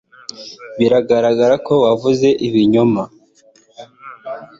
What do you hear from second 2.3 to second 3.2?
ibinyoma.